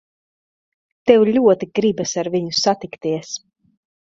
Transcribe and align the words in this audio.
Tev 1.11 1.25
ļoti 1.37 1.69
gribas 1.81 2.15
ar 2.23 2.31
viņu 2.37 2.59
satikties. 2.63 3.37